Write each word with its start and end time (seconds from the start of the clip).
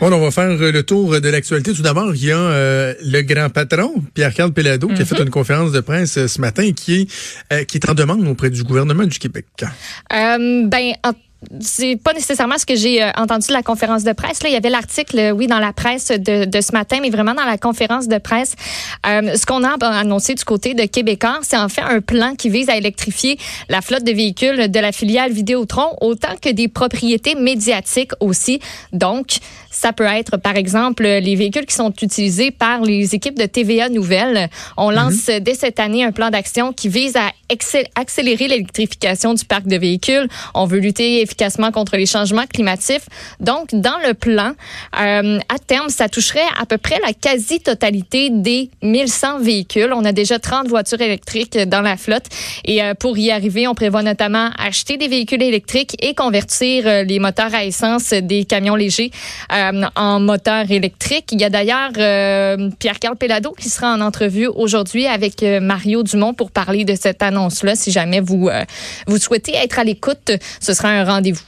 Bon, 0.00 0.12
on 0.12 0.20
va 0.20 0.30
faire 0.30 0.56
le 0.56 0.82
tour 0.84 1.20
de 1.20 1.28
l'actualité. 1.28 1.72
Tout 1.72 1.82
d'abord, 1.82 2.14
il 2.14 2.26
y 2.26 2.30
a 2.30 2.38
euh, 2.38 2.94
le 3.04 3.22
grand 3.22 3.50
patron, 3.50 3.94
Pierre-Carl 4.14 4.52
Pelado, 4.52 4.86
qui 4.86 5.02
a 5.02 5.04
fait 5.04 5.20
une 5.20 5.28
conférence 5.30 5.72
de 5.72 5.80
presse 5.80 6.18
euh, 6.18 6.28
ce 6.28 6.40
matin 6.40 6.70
qui 6.70 7.00
est, 7.00 7.52
euh, 7.52 7.64
qui 7.64 7.78
est 7.78 7.90
en 7.90 7.94
demande 7.94 8.24
auprès 8.28 8.48
du 8.50 8.62
gouvernement 8.62 9.04
du 9.04 9.18
Québec. 9.18 9.46
ben, 10.08 10.92
en 11.04 11.12
c'est 11.60 11.96
pas 11.96 12.12
nécessairement 12.12 12.58
ce 12.58 12.66
que 12.66 12.74
j'ai 12.74 13.02
euh, 13.02 13.10
entendu 13.16 13.46
de 13.48 13.52
la 13.52 13.62
conférence 13.62 14.02
de 14.02 14.12
presse. 14.12 14.42
Là, 14.42 14.48
il 14.48 14.52
y 14.52 14.56
avait 14.56 14.70
l'article, 14.70 15.18
euh, 15.18 15.30
oui, 15.30 15.46
dans 15.46 15.60
la 15.60 15.72
presse 15.72 16.08
de, 16.08 16.44
de, 16.44 16.60
ce 16.60 16.72
matin, 16.72 16.98
mais 17.00 17.10
vraiment 17.10 17.34
dans 17.34 17.44
la 17.44 17.58
conférence 17.58 18.08
de 18.08 18.18
presse, 18.18 18.56
euh, 19.06 19.36
ce 19.36 19.46
qu'on 19.46 19.62
a 19.62 19.76
annoncé 19.86 20.34
du 20.34 20.44
côté 20.44 20.74
de 20.74 20.84
Québécois, 20.84 21.38
c'est 21.42 21.56
en 21.56 21.68
fait 21.68 21.82
un 21.82 22.00
plan 22.00 22.34
qui 22.34 22.48
vise 22.48 22.68
à 22.68 22.76
électrifier 22.76 23.38
la 23.68 23.82
flotte 23.82 24.04
de 24.04 24.12
véhicules 24.12 24.68
de 24.70 24.80
la 24.80 24.90
filiale 24.90 25.30
Vidéotron, 25.32 25.96
autant 26.00 26.34
que 26.40 26.48
des 26.48 26.66
propriétés 26.66 27.36
médiatiques 27.36 28.12
aussi. 28.20 28.60
Donc, 28.92 29.38
ça 29.70 29.92
peut 29.92 30.04
être, 30.04 30.38
par 30.38 30.56
exemple, 30.56 31.04
les 31.04 31.36
véhicules 31.36 31.66
qui 31.66 31.74
sont 31.74 31.92
utilisés 32.02 32.50
par 32.50 32.82
les 32.82 33.14
équipes 33.14 33.38
de 33.38 33.46
TVA 33.46 33.88
Nouvelles. 33.88 34.48
On 34.76 34.90
lance 34.90 35.28
mhm. 35.28 35.40
dès 35.40 35.54
cette 35.54 35.78
année 35.78 36.02
un 36.02 36.10
plan 36.10 36.30
d'action 36.30 36.72
qui 36.72 36.88
vise 36.88 37.16
à 37.16 37.30
accélérer 37.94 38.48
l'électrification 38.48 39.34
du 39.34 39.44
parc 39.44 39.66
de 39.66 39.76
véhicules. 39.76 40.28
On 40.54 40.66
veut 40.66 40.78
lutter 40.78 41.22
efficacement 41.22 41.70
contre 41.72 41.96
les 41.96 42.06
changements 42.06 42.46
climatiques. 42.46 42.78
Donc, 43.40 43.68
dans 43.72 43.98
le 44.06 44.14
plan, 44.14 44.52
euh, 45.00 45.38
à 45.48 45.58
terme, 45.58 45.88
ça 45.88 46.08
toucherait 46.08 46.40
à 46.60 46.66
peu 46.66 46.78
près 46.78 46.98
la 47.04 47.12
quasi-totalité 47.12 48.30
des 48.30 48.70
1100 48.82 49.40
véhicules. 49.40 49.92
On 49.94 50.04
a 50.04 50.12
déjà 50.12 50.38
30 50.38 50.68
voitures 50.68 51.00
électriques 51.00 51.58
dans 51.58 51.82
la 51.82 51.96
flotte. 51.96 52.26
Et 52.64 52.82
euh, 52.82 52.94
pour 52.94 53.18
y 53.18 53.30
arriver, 53.30 53.66
on 53.66 53.74
prévoit 53.74 54.02
notamment 54.02 54.50
acheter 54.58 54.96
des 54.96 55.08
véhicules 55.08 55.42
électriques 55.42 55.96
et 56.00 56.14
convertir 56.14 56.86
euh, 56.86 57.02
les 57.04 57.18
moteurs 57.18 57.54
à 57.54 57.64
essence 57.64 58.10
des 58.10 58.44
camions 58.44 58.74
légers 58.74 59.10
en 59.96 60.20
moteurs 60.20 60.70
électriques. 60.70 61.30
Il 61.32 61.40
y 61.40 61.44
a 61.44 61.50
d'ailleurs 61.50 61.92
Pierre-Carl 62.78 63.16
Pelado 63.16 63.52
qui 63.58 63.68
sera 63.68 63.94
en 63.94 64.00
entrevue 64.00 64.46
aujourd'hui 64.46 65.06
avec 65.06 65.42
Mario 65.42 66.02
Dumont 66.02 66.34
pour 66.34 66.50
parler 66.50 66.84
de 66.84 66.94
cette 66.94 67.22
Si 67.74 67.90
jamais 67.90 68.20
vous, 68.20 68.50
vous 69.06 69.18
souhaitez 69.18 69.54
être 69.54 69.78
à 69.78 69.84
l'écoute, 69.84 70.32
ce 70.60 70.74
sera 70.74 70.88
un 70.88 71.04
rendez-vous 71.04 71.42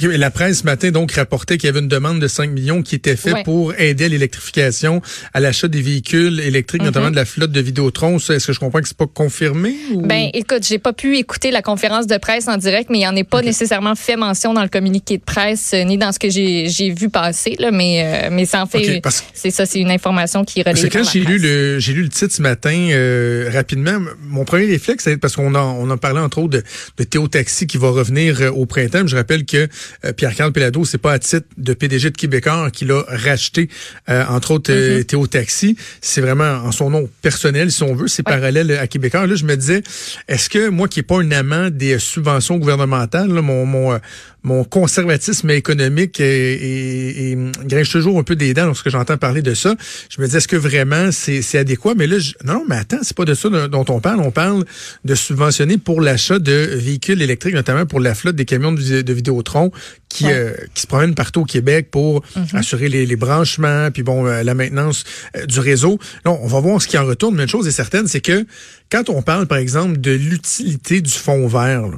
la 0.00 0.30
presse 0.30 0.60
ce 0.60 0.64
matin 0.64 0.90
donc 0.90 1.12
rapportait 1.12 1.58
qu'il 1.58 1.66
y 1.66 1.70
avait 1.70 1.80
une 1.80 1.88
demande 1.88 2.20
de 2.20 2.28
5 2.28 2.50
millions 2.50 2.82
qui 2.82 2.94
était 2.94 3.16
faite 3.16 3.44
pour 3.44 3.74
aider 3.78 4.04
à 4.04 4.08
l'électrification, 4.08 5.02
à 5.34 5.40
l'achat 5.40 5.68
des 5.68 5.82
véhicules 5.82 6.40
électriques, 6.40 6.82
mhm. 6.82 6.88
notamment 6.88 7.10
de 7.10 7.16
la 7.16 7.24
flotte 7.24 7.52
de 7.52 7.60
Vidéotron. 7.60 8.16
Est-ce 8.16 8.46
que 8.46 8.52
je 8.52 8.60
comprends 8.60 8.80
que 8.80 8.88
c'est 8.88 8.96
pas 8.96 9.06
confirmé? 9.06 9.74
Ben, 9.94 10.30
écoute, 10.34 10.66
j'ai 10.66 10.78
pas 10.78 10.92
pu 10.92 11.16
écouter 11.16 11.50
la 11.50 11.62
conférence 11.62 12.06
de 12.06 12.16
presse 12.16 12.48
en 12.48 12.56
direct, 12.56 12.90
mais 12.90 13.00
il 13.00 13.06
en 13.06 13.16
est 13.16 13.24
pas 13.24 13.42
nécessairement 13.42 13.94
fait 13.94 14.16
mention 14.16 14.54
dans 14.54 14.62
le 14.62 14.68
communiqué 14.68 15.18
de 15.18 15.22
presse 15.22 15.72
euh, 15.74 15.84
ni 15.84 15.98
dans 15.98 16.12
ce 16.12 16.18
que 16.18 16.30
j'ai 16.30 16.90
vu 16.90 17.08
passer. 17.08 17.56
Là, 17.58 17.70
mais 17.70 18.02
euh, 18.04 18.28
mais 18.30 18.44
ça 18.44 18.62
en 18.62 18.66
fait, 18.66 19.02
c'est 19.34 19.50
ça, 19.50 19.66
c'est 19.66 19.80
une 19.80 19.90
information 19.90 20.44
qui 20.44 20.62
relève. 20.62 20.80
Que 20.88 20.92
quand 20.92 21.04
j'ai 21.04 21.20
lu 21.20 21.38
le 21.38 21.78
j'ai 21.78 21.92
lu 21.92 22.02
le 22.02 22.08
titre 22.08 22.34
ce 22.34 22.42
matin 22.42 22.88
euh, 22.90 23.50
rapidement, 23.52 23.98
mon 24.22 24.44
premier 24.44 24.66
réflexe, 24.66 25.04
c'est 25.04 25.16
parce 25.16 25.36
qu'on 25.36 25.54
a 25.54 25.60
on 25.60 25.90
a 25.90 25.96
parlé 25.96 26.20
entre 26.20 26.38
autres 26.38 26.58
de, 26.58 26.62
de 26.98 27.04
Théo 27.04 27.28
Taxi 27.28 27.66
qui 27.66 27.78
va 27.78 27.90
revenir 27.90 28.52
au 28.54 28.66
printemps. 28.66 29.06
Je 29.06 29.16
rappelle 29.16 29.44
que 29.44 29.55
euh, 29.56 30.12
Pierre-Carl 30.12 30.52
Pelado, 30.52 30.84
c'est 30.84 30.98
pas 30.98 31.12
à 31.12 31.18
titre 31.18 31.46
de 31.56 31.74
PDG 31.74 32.10
de 32.10 32.16
Québécois 32.16 32.70
qu'il 32.70 32.90
a 32.92 33.02
racheté, 33.08 33.68
euh, 34.08 34.24
entre 34.28 34.52
autres, 34.52 34.72
euh, 34.72 35.00
mm-hmm. 35.00 35.04
Théo 35.04 35.26
Taxi. 35.26 35.76
C'est 36.00 36.20
vraiment 36.20 36.44
en 36.44 36.72
son 36.72 36.90
nom 36.90 37.08
personnel, 37.22 37.70
si 37.70 37.82
on 37.82 37.94
veut. 37.94 38.08
C'est 38.08 38.22
parallèle 38.22 38.72
à 38.72 38.86
Québécois. 38.86 39.26
Là, 39.26 39.34
je 39.34 39.44
me 39.44 39.56
disais, 39.56 39.82
est-ce 40.28 40.48
que 40.48 40.68
moi 40.68 40.88
qui 40.88 41.00
n'ai 41.00 41.04
pas 41.04 41.20
un 41.20 41.30
amant 41.30 41.70
des 41.70 41.98
subventions 41.98 42.56
gouvernementales, 42.56 43.28
mon, 43.28 43.66
mon, 43.66 43.98
mon 44.46 44.62
conservatisme 44.62 45.50
économique 45.50 46.20
et, 46.20 47.32
et, 47.32 47.38
grinche 47.64 47.90
toujours 47.90 48.16
un 48.16 48.22
peu 48.22 48.36
des 48.36 48.54
dents 48.54 48.66
lorsque 48.66 48.88
j'entends 48.88 49.16
parler 49.16 49.42
de 49.42 49.54
ça. 49.54 49.74
Je 50.08 50.22
me 50.22 50.28
dis, 50.28 50.36
est-ce 50.36 50.46
que 50.46 50.54
vraiment 50.54 51.10
c'est 51.10 51.58
adéquat? 51.58 51.94
Mais 51.96 52.06
là, 52.06 52.20
je, 52.20 52.34
non, 52.44 52.64
mais 52.68 52.76
attends, 52.76 53.00
c'est 53.02 53.16
pas 53.16 53.24
de 53.24 53.34
ça 53.34 53.48
dont 53.48 53.84
on 53.88 54.00
parle. 54.00 54.20
On 54.20 54.30
parle 54.30 54.64
de 55.04 55.14
subventionner 55.16 55.78
pour 55.78 56.00
l'achat 56.00 56.38
de 56.38 56.52
véhicules 56.52 57.20
électriques, 57.22 57.54
notamment 57.54 57.86
pour 57.86 57.98
la 57.98 58.14
flotte 58.14 58.36
des 58.36 58.44
camions 58.44 58.70
de, 58.70 59.02
de 59.02 59.12
Vidéotron 59.12 59.72
qui, 60.08 60.26
euh, 60.26 60.52
qui 60.74 60.82
se 60.82 60.86
promènent 60.86 61.16
partout 61.16 61.40
au 61.40 61.44
Québec 61.44 61.88
pour 61.90 62.22
mm-hmm. 62.36 62.56
assurer 62.56 62.88
les, 62.88 63.04
les, 63.04 63.16
branchements, 63.16 63.90
puis 63.90 64.04
bon, 64.04 64.28
euh, 64.28 64.44
la 64.44 64.54
maintenance 64.54 65.02
euh, 65.36 65.44
du 65.46 65.58
réseau. 65.58 65.98
Non, 66.24 66.38
on 66.40 66.46
va 66.46 66.60
voir 66.60 66.80
ce 66.80 66.86
qui 66.86 66.96
en 66.98 67.04
retourne, 67.04 67.34
mais 67.34 67.42
une 67.42 67.48
chose 67.48 67.66
est 67.66 67.72
certaine, 67.72 68.06
c'est 68.06 68.20
que 68.20 68.46
quand 68.92 69.10
on 69.10 69.22
parle, 69.22 69.48
par 69.48 69.58
exemple, 69.58 70.00
de 70.00 70.12
l'utilité 70.12 71.00
du 71.00 71.10
fonds 71.10 71.48
vert, 71.48 71.90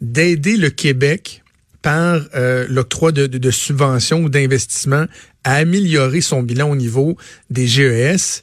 d'aider 0.00 0.56
le 0.56 0.70
Québec 0.70 1.43
par 1.84 2.22
euh, 2.34 2.66
l'octroi 2.70 3.12
de, 3.12 3.26
de, 3.26 3.36
de, 3.36 3.50
subventions 3.50 4.22
ou 4.22 4.30
d'investissements 4.30 5.04
à 5.44 5.56
améliorer 5.56 6.22
son 6.22 6.42
bilan 6.42 6.70
au 6.70 6.76
niveau 6.76 7.18
des 7.50 7.66
GES, 7.66 8.42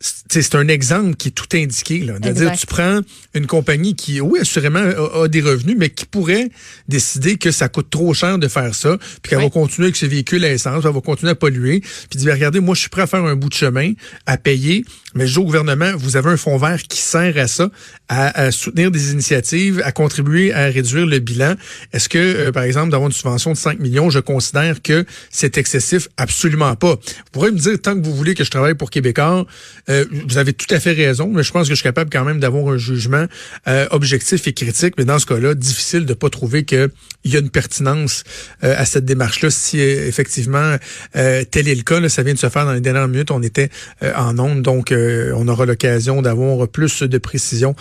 c'est 0.00 0.54
un 0.54 0.68
exemple 0.68 1.16
qui 1.16 1.28
est 1.28 1.32
tout 1.32 1.48
indiqué. 1.54 1.98
Là. 2.00 2.18
dire 2.20 2.52
tu 2.52 2.66
prends 2.66 3.00
une 3.34 3.46
compagnie 3.46 3.96
qui, 3.96 4.20
oui, 4.20 4.38
assurément, 4.40 4.78
a, 4.78 5.26
des 5.26 5.40
revenus, 5.40 5.74
mais 5.76 5.90
qui 5.90 6.06
pourrait 6.06 6.50
décider 6.86 7.36
que 7.36 7.50
ça 7.50 7.68
coûte 7.68 7.90
trop 7.90 8.14
cher 8.14 8.38
de 8.38 8.46
faire 8.46 8.74
ça, 8.74 8.96
puis 9.22 9.30
qu'elle 9.30 9.40
va 9.40 9.50
continuer 9.50 9.86
avec 9.86 9.96
ses 9.96 10.06
véhicules 10.06 10.44
à 10.44 10.52
essence, 10.52 10.84
elle 10.84 10.92
va 10.92 11.00
continuer 11.00 11.32
à 11.32 11.34
polluer, 11.34 11.80
puis 12.10 12.20
dire, 12.20 12.32
regardez, 12.32 12.60
moi, 12.60 12.76
je 12.76 12.80
suis 12.82 12.90
prêt 12.90 13.02
à 13.02 13.06
faire 13.08 13.24
un 13.24 13.34
bout 13.34 13.48
de 13.48 13.54
chemin, 13.54 13.92
à 14.26 14.36
payer, 14.36 14.84
mais 15.14 15.26
je 15.26 15.32
dis 15.32 15.38
au 15.38 15.44
gouvernement, 15.44 15.90
vous 15.96 16.16
avez 16.16 16.30
un 16.30 16.36
fonds 16.36 16.58
vert 16.58 16.80
qui 16.84 17.00
sert 17.00 17.36
à 17.36 17.48
ça, 17.48 17.68
à, 18.08 18.50
soutenir 18.50 18.90
des 18.90 19.12
initiatives, 19.12 19.82
à 19.84 19.92
contribuer 19.92 20.52
à 20.52 20.66
réduire 20.66 21.06
le 21.06 21.18
bilan. 21.18 21.54
Est-ce 21.92 22.08
que, 22.08 22.18
euh, 22.18 22.52
par 22.52 22.62
exemple, 22.62 22.90
d'avoir 22.90 23.08
une 23.08 23.14
subvention 23.14 23.52
de 23.52 23.56
5 23.56 23.78
millions, 23.80 24.08
je 24.10 24.18
considère 24.18 24.80
que 24.82 25.04
c'est 25.30 25.58
excessif? 25.58 26.08
Absolument 26.16 26.74
pas. 26.76 26.94
Vous 26.94 27.30
pourrez 27.32 27.50
me 27.50 27.58
dire, 27.58 27.78
tant 27.80 27.94
que 27.94 28.04
vous 28.04 28.14
voulez 28.14 28.34
que 28.34 28.44
je 28.44 28.50
travaille 28.50 28.74
pour 28.74 28.90
Québécois, 28.90 29.46
euh, 29.90 30.04
vous 30.28 30.38
avez 30.38 30.52
tout 30.52 30.72
à 30.74 30.80
fait 30.80 30.92
raison, 30.92 31.30
mais 31.32 31.42
je 31.42 31.52
pense 31.52 31.68
que 31.68 31.74
je 31.74 31.76
suis 31.76 31.82
capable 31.82 32.10
quand 32.10 32.24
même 32.24 32.40
d'avoir 32.40 32.72
un 32.72 32.78
jugement 32.78 33.26
euh, 33.66 33.86
objectif 33.90 34.46
et 34.46 34.52
critique. 34.52 34.94
Mais 34.98 35.04
dans 35.04 35.18
ce 35.18 35.26
cas-là, 35.26 35.54
difficile 35.54 36.06
de 36.06 36.14
pas 36.14 36.30
trouver 36.30 36.64
qu'il 36.64 36.90
y 37.24 37.36
a 37.36 37.40
une 37.40 37.50
pertinence 37.50 38.24
euh, 38.64 38.74
à 38.76 38.84
cette 38.84 39.04
démarche-là. 39.04 39.50
Si 39.50 39.80
effectivement 39.80 40.76
tel 41.12 41.68
est 41.68 41.74
le 41.74 41.82
cas, 41.82 42.00
là, 42.00 42.08
ça 42.08 42.22
vient 42.22 42.34
de 42.34 42.38
se 42.38 42.48
faire 42.48 42.64
dans 42.64 42.72
les 42.72 42.80
dernières 42.80 43.08
minutes, 43.08 43.30
on 43.30 43.42
était 43.42 43.70
en 44.02 44.38
onde, 44.38 44.62
donc 44.62 44.92
on 44.92 45.48
aura 45.48 45.66
l'occasion 45.66 46.22
d'avoir 46.22 46.68
plus 46.68 47.02
de 47.02 47.18
précision. 47.18 47.74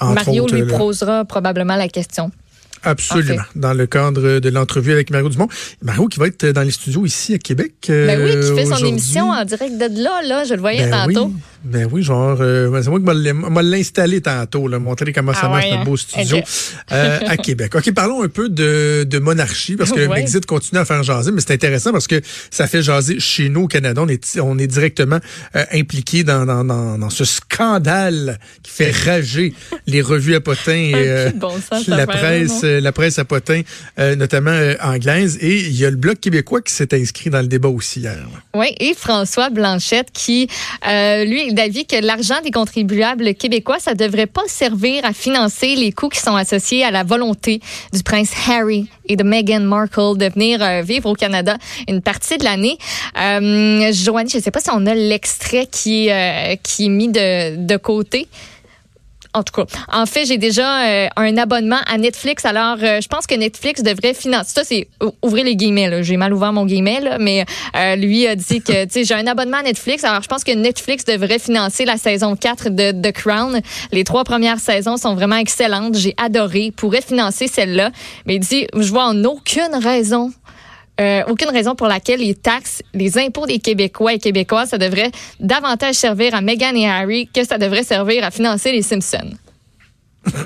Mario 0.00 0.46
lui 0.46 0.64
posera 0.64 1.24
probablement 1.24 1.76
la 1.76 1.88
question. 1.88 2.30
Absolument. 2.82 3.42
Dans 3.54 3.74
le 3.74 3.86
cadre 3.86 4.40
de 4.40 4.48
l'entrevue 4.48 4.92
avec 4.92 5.10
Mario 5.10 5.28
Dumont. 5.28 5.48
Mario 5.82 6.06
qui 6.08 6.18
va 6.18 6.26
être 6.26 6.46
dans 6.46 6.62
les 6.62 6.70
studios 6.70 7.06
ici 7.06 7.34
à 7.34 7.38
Québec. 7.38 7.72
ben 7.88 8.20
oui, 8.22 8.32
qui 8.40 8.54
fait 8.54 8.66
son 8.66 8.84
émission 8.84 9.30
en 9.30 9.44
direct 9.44 9.76
de 9.76 10.02
là, 10.02 10.22
là. 10.22 10.44
Je 10.44 10.54
le 10.54 10.60
voyais 10.60 10.88
ben 10.88 11.06
tantôt. 11.06 11.32
Ben 11.64 11.88
oui, 11.90 12.04
genre, 12.04 12.38
euh, 12.40 12.80
c'est 12.82 12.88
moi 12.88 13.00
qui 13.00 13.32
m'a 13.32 13.62
l'installé 13.62 14.20
tantôt, 14.20 14.68
là, 14.68 14.78
montrer 14.78 15.12
comment 15.12 15.34
ça 15.34 15.42
ah 15.44 15.48
marche 15.48 15.70
notre 15.70 15.84
beau 15.84 15.94
hein? 15.94 15.96
studio 15.96 16.38
euh, 16.92 17.18
à 17.26 17.36
Québec. 17.36 17.74
OK, 17.74 17.92
parlons 17.92 18.22
un 18.22 18.28
peu 18.28 18.48
de, 18.48 19.04
de 19.04 19.18
monarchie, 19.18 19.74
parce 19.74 19.90
que 19.90 19.98
le 19.98 20.06
Brexit 20.06 20.46
continue 20.46 20.80
à 20.80 20.84
faire 20.84 21.02
jaser, 21.02 21.32
mais 21.32 21.40
c'est 21.40 21.52
intéressant 21.52 21.90
parce 21.90 22.06
que 22.06 22.20
ça 22.50 22.68
fait 22.68 22.82
jaser 22.82 23.18
chez 23.18 23.48
nous 23.48 23.62
au 23.62 23.66
Canada. 23.66 24.00
On 24.04 24.08
est, 24.08 24.38
on 24.38 24.56
est 24.56 24.68
directement 24.68 25.18
euh, 25.56 25.64
impliqué 25.72 26.22
dans, 26.22 26.46
dans, 26.46 26.64
dans, 26.64 26.96
dans, 26.96 27.10
ce 27.10 27.24
scandale 27.24 28.38
qui 28.62 28.70
fait 28.70 28.90
rager 29.04 29.52
les 29.88 30.00
revues 30.00 30.36
à 30.36 30.40
potins 30.40 30.72
et 30.72 31.32
la 31.88 32.06
presse 32.06 32.60
la 32.80 32.92
presse 32.92 33.18
à 33.18 33.24
potins, 33.24 33.62
notamment 34.16 34.56
anglaise. 34.82 35.38
Et 35.40 35.56
il 35.56 35.76
y 35.78 35.84
a 35.84 35.90
le 35.90 35.96
Bloc 35.96 36.20
québécois 36.20 36.62
qui 36.62 36.72
s'est 36.72 36.94
inscrit 36.94 37.30
dans 37.30 37.40
le 37.40 37.46
débat 37.46 37.68
aussi 37.68 38.00
hier. 38.00 38.16
Oui, 38.54 38.74
et 38.78 38.94
François 38.94 39.50
Blanchette 39.50 40.10
qui, 40.12 40.48
lui, 40.84 41.52
d'avis 41.52 41.86
que 41.86 41.96
l'argent 42.04 42.40
des 42.42 42.50
contribuables 42.50 43.34
québécois, 43.34 43.78
ça 43.78 43.94
devrait 43.94 44.26
pas 44.26 44.46
servir 44.46 45.04
à 45.04 45.12
financer 45.12 45.74
les 45.74 45.92
coûts 45.92 46.08
qui 46.08 46.20
sont 46.20 46.36
associés 46.36 46.84
à 46.84 46.90
la 46.90 47.04
volonté 47.04 47.60
du 47.92 48.02
prince 48.02 48.30
Harry 48.48 48.88
et 49.08 49.16
de 49.16 49.24
Meghan 49.24 49.60
Markle 49.60 50.16
de 50.16 50.28
venir 50.28 50.62
euh, 50.62 50.82
vivre 50.82 51.10
au 51.10 51.14
Canada 51.14 51.56
une 51.88 52.02
partie 52.02 52.38
de 52.38 52.44
l'année. 52.44 52.78
Euh, 53.16 53.92
Joanie, 53.92 54.30
je 54.30 54.38
ne 54.38 54.42
sais 54.42 54.50
pas 54.50 54.60
si 54.60 54.70
on 54.72 54.86
a 54.86 54.94
l'extrait 54.94 55.66
qui, 55.70 56.10
euh, 56.10 56.56
qui 56.62 56.86
est 56.86 56.90
mis 56.90 57.08
de, 57.08 57.56
de 57.66 57.76
côté. 57.76 58.28
En 59.34 59.42
tout 59.42 59.52
cas, 59.52 59.64
en 59.92 60.06
fait, 60.06 60.24
j'ai 60.24 60.38
déjà 60.38 60.86
euh, 60.86 61.08
un 61.16 61.36
abonnement 61.36 61.80
à 61.86 61.98
Netflix. 61.98 62.44
Alors, 62.44 62.76
euh, 62.82 63.00
je 63.00 63.08
pense 63.08 63.26
que 63.26 63.34
Netflix 63.34 63.82
devrait 63.82 64.14
financer. 64.14 64.52
Ça, 64.54 64.64
c'est 64.64 64.88
ouvrez 65.22 65.44
les 65.44 65.54
guillemets. 65.54 66.02
J'ai 66.02 66.16
mal 66.16 66.32
ouvert 66.32 66.52
mon 66.52 66.64
guillemet, 66.64 67.00
là, 67.00 67.18
mais 67.18 67.44
euh, 67.76 67.96
lui 67.96 68.26
a 68.26 68.34
dit 68.34 68.62
que 68.62 68.72
j'ai 68.94 69.14
un 69.14 69.26
abonnement 69.26 69.58
à 69.58 69.62
Netflix. 69.62 70.04
Alors, 70.04 70.22
je 70.22 70.28
pense 70.28 70.44
que 70.44 70.52
Netflix 70.52 71.04
devrait 71.04 71.38
financer 71.38 71.84
la 71.84 71.98
saison 71.98 72.36
4 72.36 72.70
de 72.70 72.92
The 72.92 73.12
Crown. 73.12 73.60
Les 73.92 74.04
trois 74.04 74.24
premières 74.24 74.60
saisons 74.60 74.96
sont 74.96 75.14
vraiment 75.14 75.36
excellentes. 75.36 75.96
J'ai 75.96 76.14
adoré. 76.16 76.72
Pourrait 76.74 77.02
financer 77.02 77.48
celle-là, 77.48 77.90
mais 78.26 78.36
il 78.36 78.40
dit, 78.40 78.66
je 78.74 78.90
vois 78.90 79.04
en 79.04 79.24
aucune 79.24 79.74
raison 79.80 80.32
euh, 81.00 81.22
aucune 81.28 81.50
raison 81.50 81.74
pour 81.74 81.86
laquelle 81.86 82.20
les 82.20 82.34
taxes, 82.34 82.82
les 82.92 83.18
impôts 83.18 83.46
des 83.46 83.58
Québécois 83.58 84.14
et 84.14 84.18
Québécoises, 84.18 84.70
ça 84.70 84.78
devrait 84.78 85.10
davantage 85.38 85.94
servir 85.94 86.34
à 86.34 86.40
Meghan 86.40 86.74
et 86.74 86.88
Harry 86.88 87.28
que 87.32 87.44
ça 87.44 87.56
devrait 87.56 87.84
servir 87.84 88.24
à 88.24 88.30
financer 88.30 88.72
les 88.72 88.82
Simpsons. 88.82 89.36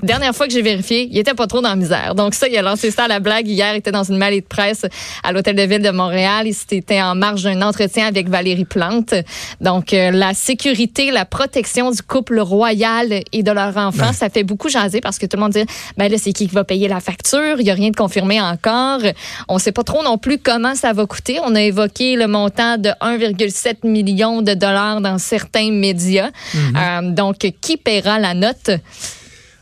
Dernière 0.02 0.34
fois 0.34 0.46
que 0.46 0.52
j'ai 0.52 0.62
vérifié, 0.62 1.08
il 1.11 1.19
était 1.19 1.34
pas 1.34 1.46
trop 1.46 1.61
dans 1.61 1.70
la 1.70 1.76
misère. 1.76 2.14
Donc 2.14 2.34
ça, 2.34 2.49
il 2.49 2.56
a 2.56 2.62
lancé 2.62 2.90
ça 2.90 3.05
à 3.05 3.08
la 3.08 3.20
blague. 3.20 3.49
Hier, 3.49 3.75
il 3.75 3.79
était 3.79 3.93
dans 3.93 4.05
une 4.05 4.19
mêlée 4.19 4.40
de 4.40 4.46
presse 4.46 4.84
à 5.23 5.32
l'Hôtel 5.32 5.56
de 5.56 5.62
Ville 5.62 5.82
de 5.82 5.90
Montréal. 5.90 6.46
Il 6.46 6.76
était 6.76 7.00
en 7.00 7.14
marge 7.14 7.44
d'un 7.44 7.62
entretien 7.62 8.06
avec 8.06 8.29
Valérie 8.29 8.64
Plante. 8.64 9.14
Donc 9.61 9.93
euh, 9.93 10.11
la 10.11 10.34
sécurité, 10.34 11.11
la 11.11 11.25
protection 11.25 11.90
du 11.90 12.02
couple 12.02 12.40
royal 12.40 13.23
et 13.32 13.43
de 13.43 13.50
leur 13.50 13.76
enfant, 13.76 14.12
ça 14.12 14.29
fait 14.29 14.44
beaucoup 14.44 14.69
jaser 14.69 15.00
parce 15.00 15.19
que 15.19 15.26
tout 15.26 15.37
le 15.37 15.43
monde 15.43 15.52
dit, 15.52 15.64
ben 15.96 16.11
là, 16.11 16.19
c'est 16.19 16.32
qui 16.32 16.43
qui 16.49 16.55
va 16.55 16.64
payer 16.64 16.88
la 16.88 17.00
facture? 17.00 17.61
Il 17.61 17.67
y 17.67 17.70
a 17.70 17.75
rien 17.75 17.90
de 17.90 17.96
confirmé 17.96 18.40
encore. 18.40 19.00
On 19.49 19.58
sait 19.58 19.73
pas 19.73 19.84
trop 19.84 20.02
non 20.02 20.19
plus 20.19 20.38
comment 20.38 20.75
ça 20.75 20.93
va 20.93 21.06
coûter. 21.06 21.38
On 21.44 21.55
a 21.55 21.62
évoqué 21.62 22.17
le 22.17 22.26
montant 22.26 22.79
de 22.79 22.88
1,7 23.00 23.87
million 23.87 24.43
de 24.43 24.55
dollars 24.55 25.00
dans 25.00 25.19
certains 25.19 25.70
médias. 25.70 26.31
Mhm. 26.55 26.76
Euh, 26.76 27.11
donc, 27.11 27.38
qui 27.61 27.76
paiera 27.76 28.19
la 28.19 28.34
note? 28.34 28.70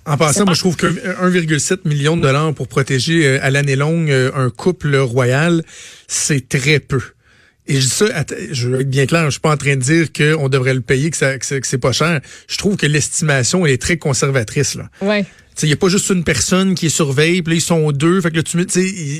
En 0.06 0.16
passant, 0.16 0.44
moi, 0.44 0.54
je 0.54 0.60
trouve 0.60 0.76
que 0.76 0.86
1,7 0.86 1.80
million 1.84 2.16
de 2.16 2.22
dollars 2.22 2.54
pour 2.54 2.68
protéger 2.68 3.26
euh, 3.26 3.38
à 3.42 3.50
l'année 3.50 3.76
longue 3.76 4.10
euh, 4.10 4.30
un 4.34 4.50
couple 4.50 4.96
royal, 4.96 5.62
c'est 6.08 6.48
très 6.48 6.80
peu. 6.80 7.02
Et 7.66 7.74
je 7.74 7.80
dis 7.80 7.88
ça, 7.88 8.06
je 8.50 8.68
veux 8.68 8.80
être 8.80 8.90
bien 8.90 9.06
clair, 9.06 9.26
je 9.26 9.30
suis 9.30 9.40
pas 9.40 9.52
en 9.52 9.56
train 9.56 9.76
de 9.76 9.82
dire 9.82 10.12
qu'on 10.12 10.48
devrait 10.48 10.74
le 10.74 10.80
payer, 10.80 11.10
que, 11.10 11.16
ça, 11.16 11.38
que 11.38 11.46
c'est 11.46 11.78
pas 11.78 11.92
cher. 11.92 12.20
Je 12.48 12.58
trouve 12.58 12.76
que 12.76 12.86
l'estimation 12.86 13.64
est 13.66 13.80
très 13.80 13.96
conservatrice. 13.96 14.74
Là. 14.74 14.88
Ouais. 15.02 15.24
Il 15.62 15.66
n'y 15.66 15.72
a 15.72 15.76
pas 15.76 15.88
juste 15.88 16.10
une 16.10 16.24
personne 16.24 16.74
qui 16.74 16.86
est 16.86 16.90
surveille, 16.90 17.42
puis 17.42 17.54
là, 17.54 17.58
ils 17.58 17.60
sont 17.60 17.92
deux. 17.92 18.20
Fait 18.20 18.30
que 18.30 18.40
tu 18.40 18.58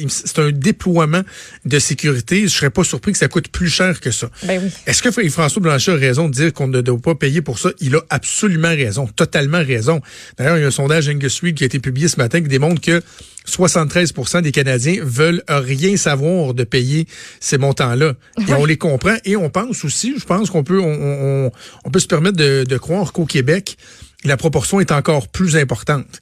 c'est 0.09 0.39
un 0.39 0.53
déploiement 0.53 1.23
de 1.65 1.79
sécurité. 1.79 2.43
Je 2.43 2.49
serais 2.49 2.71
pas 2.71 2.85
surpris 2.85 3.13
que 3.13 3.19
ça 3.19 3.29
coûte 3.29 3.49
plus 3.49 3.69
cher 3.69 4.01
que 4.01 4.11
ça. 4.11 4.31
Ben 4.45 4.61
oui. 4.63 4.71
Est-ce 4.87 5.03
que 5.03 5.11
François 5.31 5.63
Blanchet 5.63 5.93
a 5.93 5.97
raison 5.97 6.29
de 6.29 6.35
dire 6.35 6.53
qu'on 6.53 6.69
ne 6.69 6.81
doit 6.81 6.99
pas 6.99 7.15
payer 7.15 7.43
pour 7.43 7.59
ça? 7.59 7.71
Il 7.81 7.95
a 7.97 8.03
absolument 8.11 8.69
raison, 8.69 9.07
totalement 9.07 9.63
raison. 9.65 10.01
D'ailleurs, 10.39 10.59
il 10.59 10.63
y 10.63 10.65
a 10.65 10.69
un 10.69 10.73
sondage 10.73 11.09
Angus 11.09 11.41
Reid 11.41 11.57
qui 11.57 11.65
a 11.65 11.67
été 11.67 11.79
publié 11.79 12.09
ce 12.09 12.17
matin 12.17 12.41
qui 12.41 12.49
démontre 12.49 12.81
que 12.81 13.03
73% 13.47 14.43
des 14.43 14.53
Canadiens 14.53 14.97
veulent 15.03 15.43
rien 15.49 15.97
savoir 15.97 16.55
de 16.55 16.65
payer 16.65 17.07
ces 17.41 17.59
montants-là. 17.59 18.15
Et 18.47 18.53
on 18.53 18.65
les 18.65 18.77
comprend. 18.77 19.17
Et 19.25 19.37
on 19.37 19.51
pense 19.51 19.85
aussi, 19.85 20.15
je 20.19 20.25
pense 20.25 20.51
qu'on 20.51 20.63
peut, 20.63 20.81
on, 20.81 21.51
on, 21.85 21.91
peut 21.91 21.99
se 21.99 22.07
permettre 22.07 22.37
de, 22.37 22.65
de 22.65 22.79
croire 22.79 23.13
qu'au 23.13 23.25
Québec, 23.25 23.77
la 24.25 24.37
proportion 24.37 24.81
est 24.81 24.93
encore 24.93 25.29
plus 25.29 25.57
importante. 25.57 26.21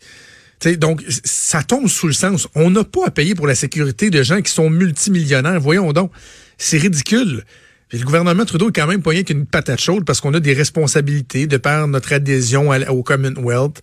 T'sais, 0.61 0.77
donc, 0.77 1.05
ça 1.25 1.63
tombe 1.63 1.89
sous 1.89 2.09
le 2.09 2.13
sens. 2.13 2.49
On 2.55 2.71
n'a 2.71 2.85
pas 2.85 3.07
à 3.07 3.11
payer 3.11 3.35
pour 3.35 3.47
la 3.47 3.55
sécurité 3.55 4.11
de 4.11 4.23
gens 4.23 4.43
qui 4.43 4.53
sont 4.53 4.71
multimillionnaires. 4.71 5.61
Voyons 5.61 5.93
donc. 5.93 6.11
C'est 6.57 6.79
ridicule. 6.79 7.45
Le 7.93 8.05
gouvernement 8.05 8.45
Trudeau 8.45 8.69
est 8.69 8.73
quand 8.73 8.87
même 8.87 9.03
pas 9.03 9.11
rien 9.11 9.23
qu'une 9.23 9.47
patate 9.47 9.81
chaude 9.81 10.05
parce 10.05 10.21
qu'on 10.21 10.35
a 10.35 10.41
des 10.41 10.53
responsabilités 10.53 11.47
de 11.47 11.57
par 11.57 11.89
notre 11.89 12.13
adhésion 12.13 12.71
au 12.71 13.03
Commonwealth. 13.03 13.81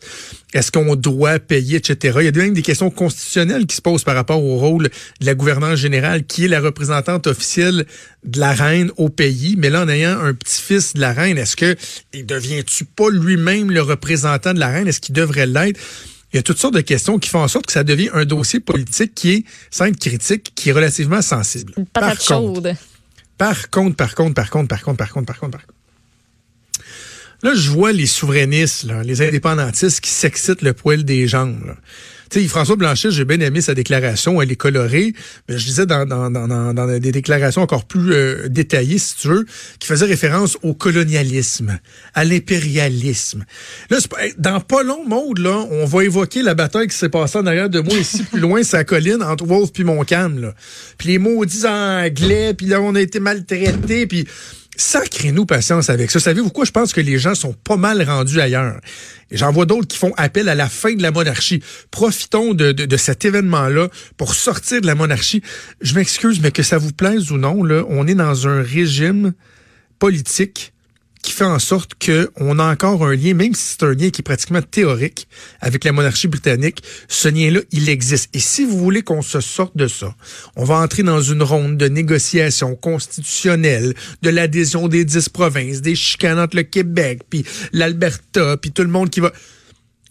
Est-ce 0.53 0.71
qu'on 0.71 0.95
doit 0.95 1.39
payer, 1.39 1.77
etc. 1.77 2.17
Il 2.21 2.25
y 2.25 2.27
a 2.27 2.31
même 2.31 2.53
des 2.53 2.61
questions 2.61 2.91
constitutionnelles 2.91 3.65
qui 3.65 3.75
se 3.75 3.81
posent 3.81 4.03
par 4.03 4.15
rapport 4.15 4.43
au 4.43 4.57
rôle 4.57 4.89
de 5.21 5.25
la 5.25 5.33
gouvernance 5.33 5.79
générale, 5.79 6.23
qui 6.25 6.45
est 6.45 6.47
la 6.47 6.61
représentante 6.61 7.25
officielle 7.25 7.85
de 8.23 8.39
la 8.39 8.53
reine 8.53 8.91
au 8.97 9.09
pays. 9.09 9.55
Mais 9.57 9.69
là, 9.71 9.83
en 9.83 9.89
ayant 9.89 10.19
un 10.19 10.33
petit-fils 10.33 10.93
de 10.93 11.01
la 11.01 11.11
reine, 11.11 11.37
est-ce 11.37 11.55
que 11.55 11.75
il 12.13 12.25
devient-tu 12.25 12.85
pas 12.85 13.09
lui-même 13.09 13.71
le 13.71 13.81
représentant 13.81 14.53
de 14.53 14.59
la 14.59 14.69
reine? 14.69 14.87
Est-ce 14.87 15.01
qu'il 15.01 15.15
devrait 15.15 15.47
l'être? 15.47 15.79
Il 16.31 16.37
y 16.37 16.39
a 16.39 16.43
toutes 16.43 16.57
sortes 16.59 16.75
de 16.75 16.81
questions 16.81 17.17
qui 17.17 17.29
font 17.29 17.39
en 17.39 17.47
sorte 17.47 17.65
que 17.67 17.71
ça 17.71 17.83
devient 17.83 18.09
un 18.13 18.25
dossier 18.25 18.59
politique 18.59 19.15
qui 19.15 19.31
est, 19.31 19.45
sans 19.71 19.85
être 19.85 19.97
critique, 19.97 20.51
qui 20.53 20.69
est 20.69 20.73
relativement 20.73 21.21
sensible. 21.21 21.73
patate 21.93 22.21
chaude. 22.21 22.75
Par 23.37 23.69
contre, 23.69 23.95
par 23.95 24.15
contre, 24.15 24.33
par 24.33 24.49
contre, 24.49 24.67
par 24.67 24.81
contre, 24.81 24.97
par 24.97 25.11
contre, 25.11 25.25
par 25.27 25.39
contre, 25.39 25.57
par 25.57 25.65
contre. 25.65 25.75
Là, 27.43 27.53
je 27.53 27.69
vois 27.69 27.91
les 27.91 28.05
souverainistes, 28.05 28.87
les 29.03 29.21
indépendantistes 29.21 29.99
qui 29.99 30.09
s'excitent 30.09 30.61
le 30.61 30.73
poil 30.73 31.03
des 31.03 31.27
jambes. 31.27 31.63
Là. 31.65 31.75
François 32.43 32.75
Blanchet, 32.75 33.11
j'ai 33.11 33.23
bien 33.23 33.39
aimé 33.39 33.61
sa 33.61 33.73
déclaration, 33.73 34.41
elle 34.41 34.51
est 34.51 34.57
colorée, 34.57 35.13
mais 35.47 35.57
je 35.57 35.65
disais 35.65 35.85
dans, 35.85 36.99
des 36.99 37.11
déclarations 37.11 37.61
encore 37.61 37.85
plus 37.85 38.13
euh, 38.13 38.49
détaillées, 38.49 38.97
si 38.97 39.15
tu 39.15 39.29
veux, 39.29 39.45
qui 39.79 39.87
faisait 39.87 40.05
référence 40.05 40.57
au 40.61 40.73
colonialisme, 40.73 41.79
à 42.13 42.25
l'impérialisme. 42.25 43.45
Là, 43.89 43.97
dans 44.37 44.59
pas 44.59 44.83
long 44.83 45.07
mode, 45.07 45.39
là, 45.39 45.65
on 45.71 45.85
va 45.85 46.03
évoquer 46.03 46.41
la 46.41 46.55
bataille 46.55 46.87
qui 46.87 46.97
s'est 46.97 47.09
passée 47.09 47.37
en 47.37 47.45
arrière 47.45 47.69
de 47.69 47.79
moi, 47.79 47.97
ici, 47.97 48.23
plus 48.23 48.41
loin, 48.41 48.63
sa 48.63 48.83
colline, 48.83 49.23
entre 49.23 49.45
Wolf 49.45 49.71
puis 49.71 49.85
Montcalm. 49.85 50.53
Puis 50.97 51.09
les 51.09 51.19
maudits 51.19 51.65
anglais, 51.65 52.53
puis 52.53 52.67
là, 52.67 52.81
on 52.81 52.95
a 52.95 53.01
été 53.01 53.19
maltraités, 53.19 54.07
puis 54.07 54.27
Sacrez-nous 54.77 55.45
patience 55.45 55.89
avec 55.89 56.11
ça. 56.11 56.19
Savez-vous 56.19 56.49
quoi? 56.49 56.65
Je 56.65 56.71
pense 56.71 56.93
que 56.93 57.01
les 57.01 57.17
gens 57.17 57.35
sont 57.35 57.53
pas 57.53 57.77
mal 57.77 58.01
rendus 58.03 58.39
ailleurs. 58.39 58.79
J'en 59.31 59.51
vois 59.51 59.65
d'autres 59.65 59.87
qui 59.87 59.97
font 59.97 60.13
appel 60.17 60.49
à 60.49 60.55
la 60.55 60.69
fin 60.69 60.93
de 60.93 61.01
la 61.01 61.11
monarchie. 61.11 61.63
Profitons 61.91 62.53
de, 62.53 62.71
de, 62.71 62.97
cet 62.97 63.25
événement-là 63.25 63.87
pour 64.17 64.35
sortir 64.35 64.81
de 64.81 64.87
la 64.87 64.95
monarchie. 64.95 65.41
Je 65.81 65.95
m'excuse, 65.95 66.39
mais 66.41 66.51
que 66.51 66.63
ça 66.63 66.77
vous 66.77 66.91
plaise 66.91 67.31
ou 67.31 67.37
non, 67.37 67.63
là, 67.63 67.83
on 67.89 68.07
est 68.07 68.15
dans 68.15 68.47
un 68.47 68.61
régime 68.61 69.33
politique 69.99 70.73
qui 71.25 71.31
fait 71.31 71.43
en 71.43 71.57
sorte 71.57 71.93
qu'on 71.95 72.59
a 72.59 72.71
encore 72.71 73.03
un 73.03 73.15
lien, 73.15 73.33
même 73.33 73.55
si 73.55 73.63
c'est 73.71 73.83
un 73.83 73.93
lien 73.93 74.11
qui 74.11 74.21
est 74.21 74.23
pratiquement 74.23 74.61
théorique 74.61 75.27
avec 75.59 75.83
la 75.83 75.91
monarchie 75.91 76.27
britannique, 76.27 76.83
ce 77.07 77.27
lien-là, 77.27 77.61
il 77.71 77.89
existe. 77.89 78.29
Et 78.33 78.39
si 78.39 78.63
vous 78.63 78.77
voulez 78.77 79.01
qu'on 79.01 79.23
se 79.23 79.41
sorte 79.41 79.75
de 79.75 79.87
ça, 79.87 80.13
on 80.55 80.63
va 80.63 80.75
entrer 80.75 81.01
dans 81.01 81.21
une 81.21 81.41
ronde 81.41 81.77
de 81.77 81.87
négociations 81.87 82.75
constitutionnelles, 82.75 83.95
de 84.21 84.29
l'adhésion 84.29 84.87
des 84.87 85.03
dix 85.03 85.27
provinces, 85.27 85.81
des 85.81 85.95
chicanes 85.95 86.37
entre 86.37 86.57
le 86.57 86.63
Québec, 86.63 87.23
puis 87.27 87.43
l'Alberta, 87.73 88.57
puis 88.57 88.71
tout 88.71 88.83
le 88.83 88.89
monde 88.89 89.09
qui 89.09 89.19
va... 89.19 89.33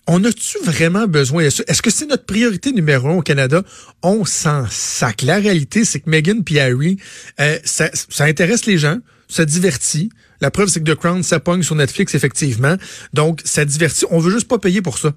On 0.07 0.23
a-tu 0.25 0.59
vraiment 0.65 1.07
besoin 1.07 1.45
de 1.45 1.51
ça? 1.51 1.63
Est-ce 1.69 1.81
que 1.81 1.91
c'est 1.91 2.07
notre 2.07 2.27
priorité 2.27 2.73
numéro 2.73 3.09
un 3.09 3.15
au 3.15 3.23
Canada? 3.23 3.63
On 4.03 4.25
s'en 4.25 4.67
sac. 4.69 5.23
La 5.23 5.37
réalité, 5.37 5.85
c'est 5.85 6.01
que 6.01 6.11
Meghan 6.11 6.41
et 6.51 6.61
Harry, 6.61 6.99
euh, 7.41 7.59
ça, 7.65 7.89
ça 8.11 8.25
intéresse 8.25 8.67
les 8.67 8.79
gens, 8.79 8.99
ça 9.29 9.45
divertit. 9.45 10.11
La 10.41 10.51
preuve, 10.51 10.69
c'est 10.69 10.83
que 10.83 10.91
The 10.91 10.97
Crown, 10.97 11.23
ça 11.23 11.41
pogne 11.41 11.63
sur 11.63 11.75
Netflix, 11.75 12.15
effectivement. 12.15 12.77
Donc, 13.13 13.41
ça 13.45 13.65
divertit. 13.65 14.05
On 14.11 14.19
veut 14.19 14.31
juste 14.31 14.49
pas 14.49 14.59
payer 14.59 14.83
pour 14.83 14.99
ça. 14.99 15.13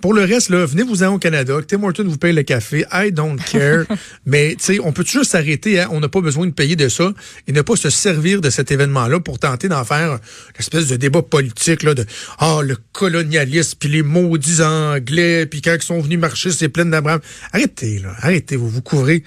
Pour 0.00 0.14
le 0.14 0.22
reste, 0.22 0.50
là, 0.50 0.64
venez-vous-en 0.64 1.14
au 1.14 1.18
Canada. 1.18 1.54
Tim 1.66 1.82
Horton 1.82 2.04
vous 2.06 2.18
paye 2.18 2.32
le 2.32 2.44
café. 2.44 2.84
I 2.92 3.10
don't 3.10 3.40
care. 3.50 3.84
Mais, 4.26 4.54
tu 4.56 4.64
sais, 4.64 4.78
on 4.80 4.92
peut 4.92 5.04
juste 5.04 5.32
s'arrêter. 5.32 5.80
Hein? 5.80 5.88
On 5.90 5.98
n'a 5.98 6.08
pas 6.08 6.20
besoin 6.20 6.46
de 6.46 6.52
payer 6.52 6.76
de 6.76 6.88
ça 6.88 7.12
et 7.48 7.52
ne 7.52 7.62
pas 7.62 7.74
se 7.74 7.90
servir 7.90 8.40
de 8.40 8.48
cet 8.48 8.70
événement-là 8.70 9.18
pour 9.18 9.40
tenter 9.40 9.68
d'en 9.68 9.84
faire 9.84 10.12
une 10.12 10.60
espèce 10.60 10.86
de 10.86 10.94
débat 10.94 11.22
politique, 11.22 11.82
là, 11.82 11.94
de, 11.94 12.06
ah, 12.38 12.60
le 12.62 12.76
colonialisme, 12.92 13.76
puis 13.80 13.88
les 13.88 14.04
maudits 14.04 14.62
anglais, 14.62 15.46
puis 15.46 15.62
quand 15.62 15.74
ils 15.74 15.82
sont 15.82 16.00
venus 16.00 16.18
marcher, 16.18 16.52
c'est 16.52 16.68
plein 16.68 16.84
d'Abraham. 16.84 17.20
Arrêtez, 17.52 17.98
là. 17.98 18.14
Arrêtez, 18.20 18.54
vous 18.54 18.68
vous 18.68 18.82
couvrez 18.82 19.24